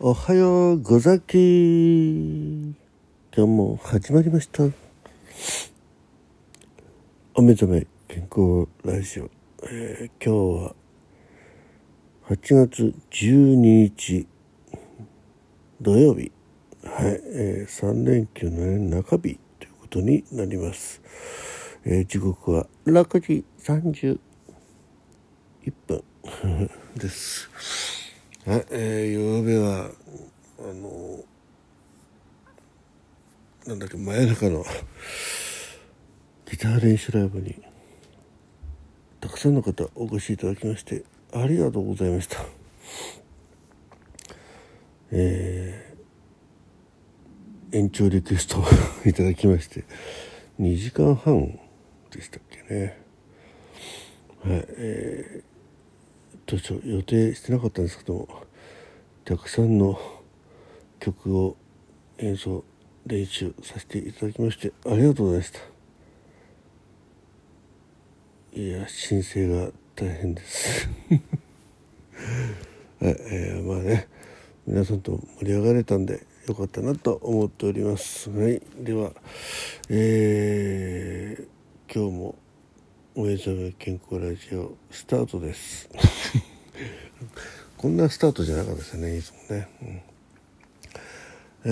[0.00, 1.34] おはようござき。
[1.34, 2.74] 今
[3.32, 4.64] 日も始まりました。
[7.34, 9.30] お目覚め健康ラジオ、
[9.62, 10.74] えー、今日は
[12.28, 14.26] 8月12日
[15.80, 16.32] 土曜日。
[16.82, 21.00] はい、えー、3連休の、ね、中日ということになります、
[21.84, 24.18] えー、時刻は6時31
[25.86, 26.02] 分
[26.96, 27.83] です。
[28.46, 29.90] はい、えー、曜日は
[30.58, 31.24] あの
[33.66, 34.62] なんだっけ真夜中の
[36.44, 37.62] ギター練習ライブに
[39.22, 42.44] たくさんの方お越しいただきましてありがとうございました。
[45.10, 48.62] えー、延長リクエスト
[49.08, 49.84] いただきまして
[50.60, 51.58] 2時間半
[52.10, 52.98] でしたっけね。
[54.42, 55.53] はいえー
[56.84, 58.28] 予定してなかったんですけど
[59.24, 59.98] たくさんの
[61.00, 61.56] 曲を
[62.18, 62.64] 演奏
[63.06, 65.60] 練習させていただきましてありがとうございました。
[68.56, 70.88] いや申請が大変です。
[73.00, 74.08] はい、えー、まあね
[74.66, 78.30] 皆さんと盛り上がれたんでよかったなと思っております。
[78.30, 79.12] はいでは
[79.88, 82.34] えー、今日も
[83.16, 85.88] お目覚め健康ラジオスタートです。
[87.78, 90.02] こんなスタートじゃなかったですよねいつもね、うん、
[91.64, 91.70] え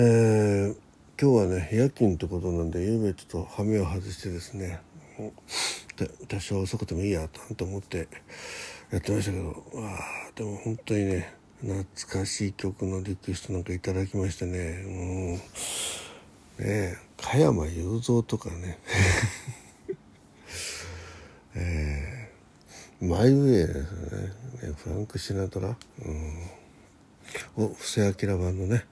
[0.69, 0.75] ー、
[1.21, 4.79] 今日はね夜勤ってことなんでゆうべちょっと羽目を外してですね。
[6.29, 7.27] 多少遅くてもいいや
[7.57, 8.07] と思って
[8.89, 9.49] やってましたけど。
[9.49, 11.85] わあでも本当にね懐
[12.21, 15.39] かしい曲のリクエストなんかいただきましてね。
[16.57, 16.65] うん。
[16.65, 18.79] ね加山雄三とかね
[21.55, 23.81] えー、マイウェイです
[24.65, 24.73] ね。
[24.77, 25.75] フランク・シナトラ、
[27.57, 28.85] うん、を布施明版のね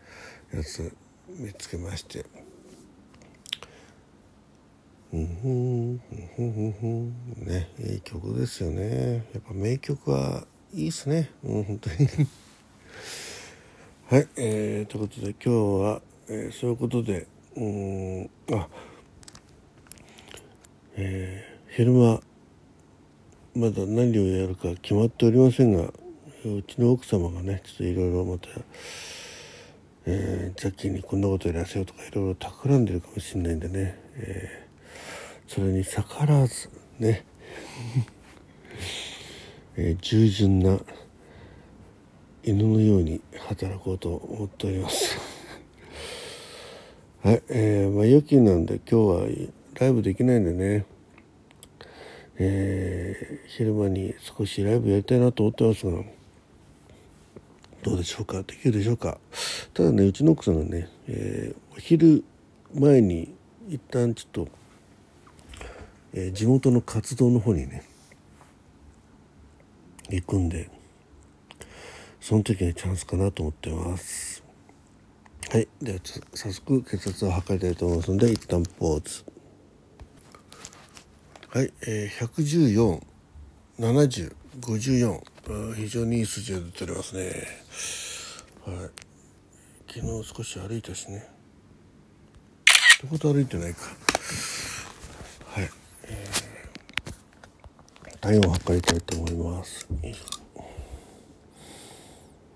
[0.53, 0.93] やつ
[1.29, 2.25] 見つけまして。
[5.13, 6.01] うんふん
[6.35, 9.25] ふんふんふんねいい曲ですよね。
[9.33, 11.31] やっぱ名曲はいいっすね。
[11.45, 11.95] うん本当に。
[14.09, 15.49] はい、えー、ということで今日
[15.83, 18.67] は、えー、そういうことでうんあ
[20.97, 22.21] えー、昼間
[23.53, 25.91] まだ何をやるか決まっておりませんが
[26.45, 28.47] うちの奥様がねちょっといろいろまた、
[30.05, 37.25] えー、ザッキーにこんなことやらせようとかいろいろ企んでるかもしれないんでね、えー、それに逆らわずね、
[39.75, 40.79] えー、従順な
[42.43, 43.19] 犬のように
[43.49, 45.19] 働こうと思っております。
[47.21, 50.85] はい、えー、まあ夜勤なんで今日はライブできないんでね。
[52.43, 56.03] えー、昼間に少しライブやりたいなと思ってますが
[57.83, 58.41] どうでしょうか？
[58.43, 59.19] できるでしょうか？
[59.73, 62.23] ただねうちの奥さんがね、えー、お昼
[62.73, 63.33] 前に
[63.69, 64.47] 一旦ちょっと、
[66.13, 67.83] えー、地元の活動の方にね
[70.09, 70.69] 行くんで
[72.19, 74.43] その時にチャンスかなと思ってます。
[75.49, 75.99] はいでは
[76.33, 79.23] 早速血圧を測りたいと思いますので一旦ポーズ。
[81.53, 82.27] はい、えー、
[83.77, 87.23] 1147054非常にいい数字が出ておりますね。
[88.65, 88.89] はい。
[89.93, 91.17] 昨日少し歩いたしね。
[91.17, 93.81] ってこと歩いてないか。
[95.47, 95.69] はい、
[96.05, 99.85] えー、体温を測りたいと思います。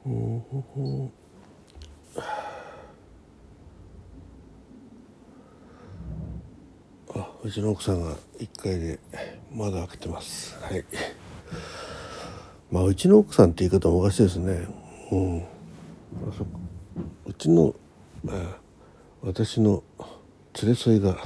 [0.05, 1.11] うん。
[7.45, 8.99] うちの奥さんが1階で
[9.53, 10.57] 窓開けてます。
[10.63, 10.83] はい。
[12.71, 14.67] まあうちの奥さんって言い方もおかしいですね。
[15.11, 15.37] うん。
[17.25, 17.75] うちの、
[18.23, 18.57] まあ、
[19.21, 19.83] 私の
[20.59, 21.17] 連れ添いが。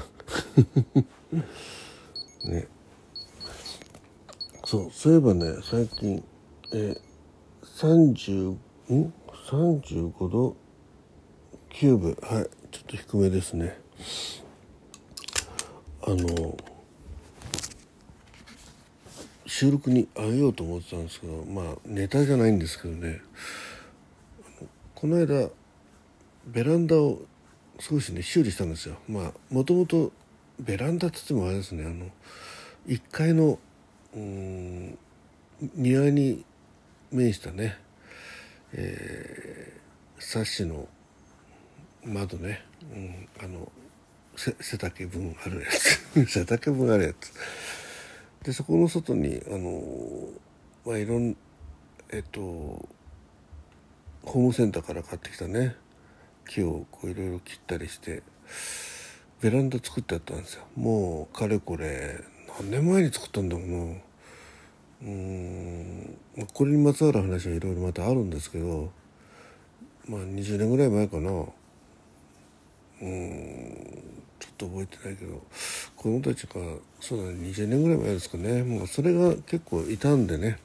[2.44, 2.68] ね。
[4.66, 6.22] そうそういえばね最近
[6.74, 6.97] え
[7.63, 8.57] 30
[8.94, 9.13] ん
[9.50, 10.57] ？35度
[11.69, 12.50] 9分はい。
[12.71, 13.80] ちょっと低めですね。
[16.09, 16.57] あの
[19.45, 23.21] 収録にあげようと思ってたんですけどまあネタじゃないんですけどね。
[24.95, 25.50] この間
[26.47, 27.19] ベランダを
[27.79, 28.95] 少しね修理したんですよ。
[29.07, 30.11] まあもともと
[30.59, 32.07] ベランダって言ってもあれですねあの
[32.88, 33.59] 1階の
[34.15, 34.97] うん
[35.75, 36.44] 庭に
[37.11, 37.77] 面したね、
[38.73, 40.88] えー、サッシの
[42.03, 43.71] 窓ね、うん、あの
[44.39, 46.25] 背丈分あるやつ。
[46.31, 47.33] 背丈分あるやつ。
[48.45, 50.30] でそこの外にあの
[50.86, 51.36] まあいろん
[52.09, 55.75] えっとホームセンターから買ってきたね。
[56.47, 58.24] 木をこういろいろ切ったりして
[59.41, 60.63] ベランダ作ってあったんですよ。
[60.77, 62.24] もうかれこれ
[62.59, 63.95] 何年前に作ったんだろうな。
[65.01, 66.18] うん。
[66.53, 68.92] これにまつわる話はいろいろまたあるんですけど
[70.07, 71.45] まあ20年ぐらい前かな。
[73.01, 75.42] うんちょっと覚えてないけど
[75.96, 76.54] 子供たちが
[77.00, 78.63] そうだね20年ぐらい前ですかね。
[78.63, 80.60] もうそれが結構傷んでね、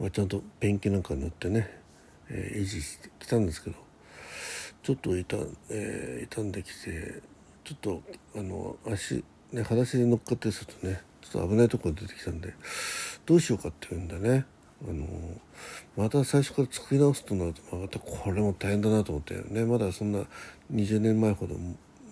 [0.00, 1.70] まあ、ちゃんとペンキなんか塗ってね、
[2.28, 3.76] えー、維持してきたんですけど
[4.82, 7.22] ちょっと傷,、えー、傷んできて
[7.64, 8.02] ちょっと
[8.36, 12.54] あの足ね裸足で乗っかってするとねちょっと危ないところ出てきたんで
[13.26, 14.44] どうしようかっていうんだね。
[14.86, 15.06] あの
[15.96, 20.20] また最初から作り直すとなるとまたこれも大変だなと思ってねまだそんな
[20.72, 21.54] 20年前ほど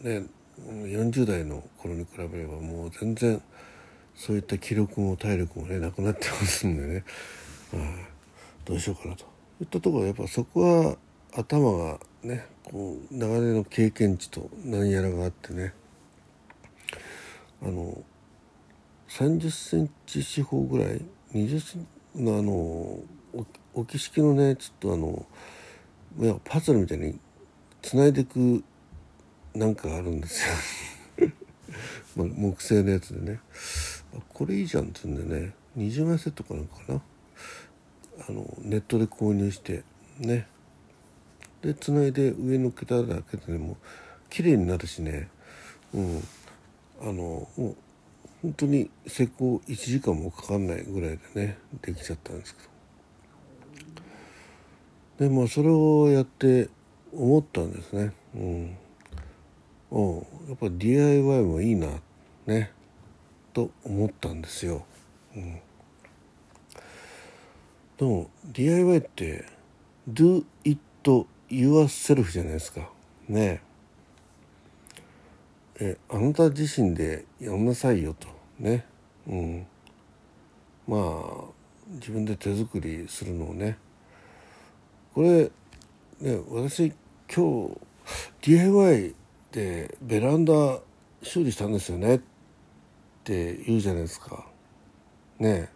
[0.02, 0.26] ね
[0.68, 3.42] 40代の頃に比べればもう全然
[4.14, 7.04] そういった気力も体力もねなくなってますんでね、
[7.74, 7.76] あ、
[8.64, 9.24] どうしようかなと。
[9.60, 10.96] いったところやっぱそこは
[11.34, 15.74] 頭がねこう長年の経験値と何やらがあってね。
[17.62, 18.02] あの
[19.08, 21.00] 30センチ四方ぐらい
[21.32, 22.98] 20センチのあの
[23.74, 27.18] 置き式のねちょっとあのパズルみたいに
[27.80, 28.62] つないでいく
[29.54, 30.46] なんかあるんです
[31.18, 31.30] よ。
[32.16, 33.40] まあ、木製のやつでね。
[34.32, 35.54] これいいじゃんって言うんでね。
[35.76, 37.02] 20枚セットかなんかな。
[38.28, 39.82] あのネットで購入して
[40.18, 40.46] ね。
[41.62, 43.76] でつないで上のっけただけでも
[44.28, 45.28] 綺麗になるしね。
[45.94, 46.22] うん。
[47.00, 47.76] あのもう
[48.42, 52.62] 本当に施工1時間もかかんないぐらいでねできちゃったんですけ
[55.18, 55.28] ど。
[55.28, 56.68] でまあそれをやって
[57.12, 58.12] 思ったんですね。
[58.34, 58.76] うん。
[59.90, 60.16] うん
[60.48, 61.88] やっぱ DIY もいいな
[62.46, 62.72] ね。
[63.52, 64.84] と思ったんですよ、
[65.36, 65.60] うん、
[67.98, 69.44] でも DIY って
[70.08, 70.80] Do it
[71.50, 72.90] yourself じゃないですか。
[73.28, 73.71] ねえ。
[75.84, 78.28] えあなた自身でやんなさいよと。
[78.60, 78.86] ね。
[79.26, 79.66] うん。
[80.86, 81.44] まあ
[81.88, 83.78] 自分で手作りするのをね。
[85.12, 85.50] これ
[86.20, 86.92] ね私
[87.34, 87.80] 今日
[88.42, 89.14] DIY
[89.50, 90.78] でベランダ
[91.20, 92.16] 修理したんですよね。
[92.16, 92.20] っ
[93.24, 94.46] て言うじゃないですか。
[95.40, 95.68] ね。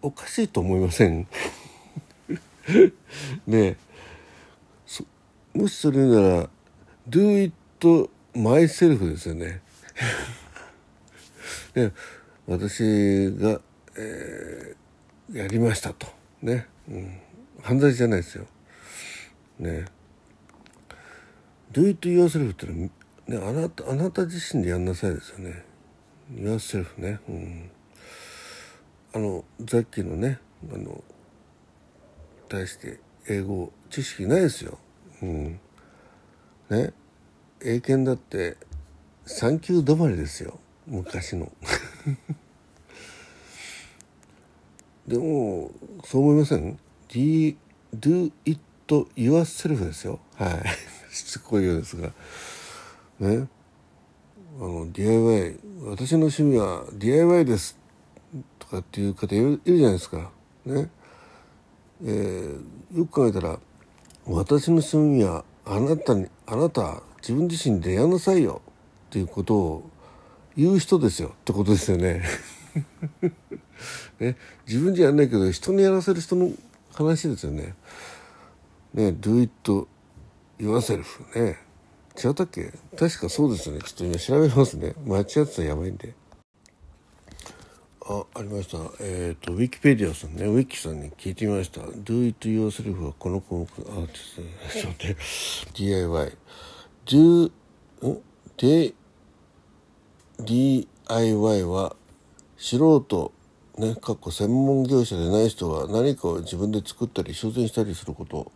[0.00, 1.26] おかしいと思いません？
[3.48, 3.76] ね。
[5.54, 6.50] もしそれなら
[7.08, 7.52] Do it
[8.34, 9.60] myself ですよね。
[11.74, 11.92] で
[12.46, 13.60] 私が、
[13.96, 16.06] えー、やりましたと。
[16.40, 17.20] ね、うん、
[17.60, 18.46] 犯罪じゃないですよ。
[19.58, 19.84] ね。
[21.72, 25.64] Do it yourself ってのは、ね、あなたあなた自身でやんなさいですよね。
[26.34, 27.70] yourself ね、うん、
[29.14, 30.38] あのさっきのね
[30.72, 31.02] あの
[32.48, 34.78] 対して英語知識ないですよ。
[35.22, 35.60] うん。
[36.70, 36.92] ね。
[37.62, 38.56] 英検だって
[39.26, 40.58] 3級止まりですよ。
[40.86, 41.52] 昔の。
[45.06, 45.70] でも
[46.04, 46.78] そう思いません
[47.08, 47.56] ？D
[47.94, 48.60] do it
[49.16, 50.20] yourself ですよ。
[50.36, 50.62] はい。
[51.14, 52.12] しつこいようですが。
[53.20, 53.48] ね。
[54.60, 57.78] あの DIY 私の趣味は DIY です
[58.58, 60.30] とかっていう方いるいるじゃないですか。
[60.64, 60.90] ね。
[62.04, 63.58] えー、よく考えたら
[64.26, 68.62] 私の趣味はあなたにあなた自分自身でやんなさいよ。
[69.08, 69.90] っていうことを
[70.56, 71.28] 言う人ですよ。
[71.28, 72.22] ってことですよね。
[74.18, 74.36] ね。
[74.66, 76.50] 自分じゃやんないけど人にやらせる人の
[76.94, 77.74] 話ですよね。
[78.94, 79.08] ね。
[79.08, 79.86] Do it
[80.58, 81.04] yourself
[81.38, 81.58] ね。
[82.16, 82.72] 違ったっけ？
[82.96, 83.82] 確かそうですよね。
[83.82, 84.94] ちょっと今調べますね。
[85.04, 86.14] 間違ってたらやばいんで。
[88.06, 88.78] あ、ありました。
[89.00, 91.82] えっ、ー、と、ウィキペディアさんね、ウィキさんに聞いてみました。
[91.82, 93.68] Do it yourself はこの項目、
[94.02, 94.40] あ、です。
[94.40, 95.16] ね、 ちょっと待って、
[95.74, 96.32] DIY。
[97.08, 97.50] Do,
[98.58, 98.94] で、
[100.40, 101.96] DIY は
[102.58, 103.32] 素人、
[103.78, 108.52] ね、かっこ専門業者でない人が何かを自分で作ったり修繕したりすること。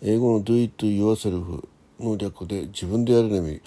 [0.00, 1.68] 英語の Do it yourself
[2.00, 3.60] の略で自分でやるの意味。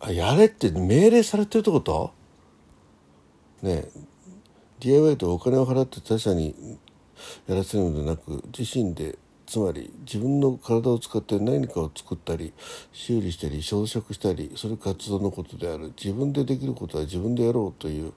[0.00, 2.12] あ、やれって命令されてるってこと？
[3.62, 3.88] ね
[4.78, 6.78] DIY とお金を払って他者に
[7.46, 9.18] やらせるのではなく自身で
[9.52, 12.54] つまり自分の体を使って何かを作ったり
[12.90, 15.92] 修理したり装飾したりそれ活動のことである。
[16.02, 18.14] 自分でできることは自分でやろうという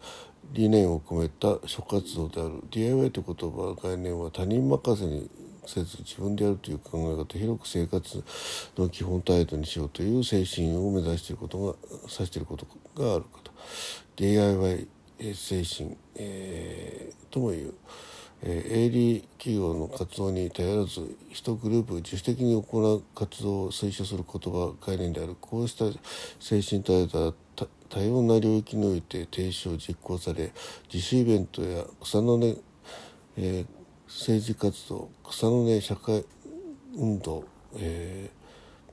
[0.54, 2.64] 理念を込めた諸活動である。
[2.72, 5.30] DIY という言葉概念は他人任せに
[5.66, 8.24] せず自分でやるという考え方広く生活
[8.78, 12.66] の基本態度にしようという精神を目指していることが指していること
[12.96, 13.52] があること。
[14.16, 14.88] DIY
[15.34, 17.74] 精神、えー、ともいう、
[18.44, 25.36] えー、営利企業の活動に頼らず一グループ自主的に行う活動を推奨する言葉概念である。
[25.40, 25.86] こうした
[26.40, 27.34] 精神体だ
[27.90, 30.52] 多様な領域において停止を実行され
[30.92, 32.58] 自主イベントや草の根、
[33.38, 33.66] えー、
[34.08, 36.26] 政治活動草の根社会
[36.96, 37.46] 運動、
[37.78, 38.30] え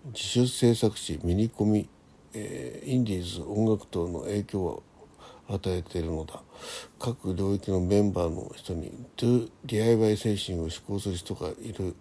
[0.07, 1.89] ー、自主制作誌ミニコミ、
[2.35, 4.83] えー、インディーズ音楽等の影響を
[5.53, 6.41] 与えているのだ。
[6.99, 8.93] 各領域のメンバーの人に
[9.67, 11.95] DIY 精神を志向する人がいる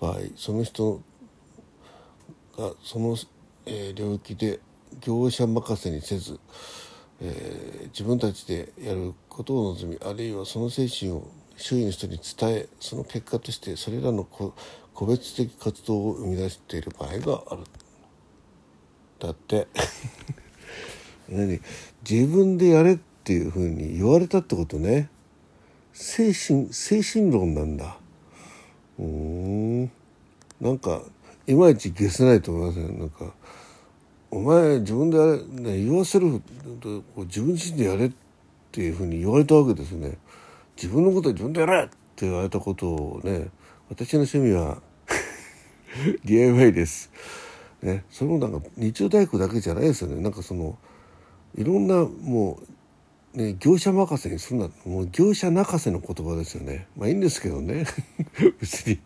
[0.00, 1.00] 場合その人
[2.56, 3.16] がその、
[3.66, 4.60] えー、領域で
[5.00, 6.40] 業者任せにせず、
[7.20, 14.54] えー、自分たちでやることを望みあるいはその精神を周囲の人に伝えその結果としてそれらの個
[15.06, 17.62] 別的活動を生み出している場合がある。
[19.18, 19.68] だって。
[21.30, 21.60] 何？
[22.08, 25.08] 自分でやれっていうふうに言われたってことね。
[25.92, 27.96] 精神精神論なんだ。
[28.98, 29.84] うん。
[30.60, 31.02] なんか
[31.46, 32.98] いまいち消せないと思いますね。
[32.98, 33.32] なんか
[34.30, 36.40] お前自分でやれ、ね、言わせる
[37.16, 38.12] 自分自身でやれっ
[38.70, 40.18] ていうふうに言われたわけですね。
[40.76, 43.48] 自分のことは自分でやれって言われたことをね
[43.88, 44.80] 私の趣味は
[46.24, 47.10] DIY です。
[47.82, 50.20] ね、それもなんか日曜大工だけじゃないですよね。
[50.22, 50.78] なんかその
[51.56, 52.60] いろんなも
[53.34, 56.88] う、ね、業者任せにするなもう業者泣かせの言葉ですよね。
[56.96, 57.84] まあいいんですけどね。
[58.60, 59.00] 別に。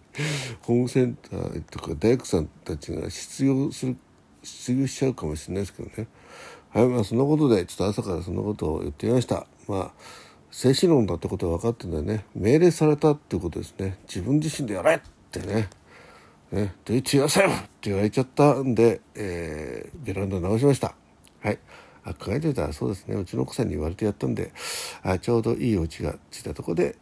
[0.63, 3.97] ホームセンターとか大工さんたちが失業する
[4.43, 6.09] 失業しちゃうかもしれないですけどね。
[6.71, 9.47] はいまあそんなことでちょっと朝からそんなことを言ってみました。
[9.69, 9.93] まあ
[10.51, 12.25] 精神論だってことは分かってんだよね。
[12.35, 13.99] 命令されたっていうことですね。
[14.07, 15.69] 自分自身でやれってね。
[16.53, 20.95] ね、で、チアセブって言われちゃったんで、えー、ベランダ直しました。
[21.41, 21.59] はい。
[22.05, 23.17] あ、考えてたらそうですね。
[23.17, 24.53] うちの奥さんに言われてやったんで、
[25.03, 26.97] あちょうどいいお家がついたとこで、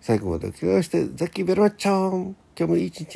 [0.00, 3.14] 最後までお聞きして、ザッキーベルマッチョン今日もいい一日